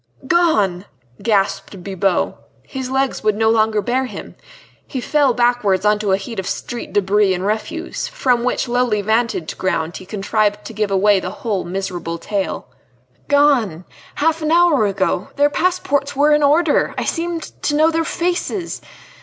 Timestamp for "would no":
3.23-3.51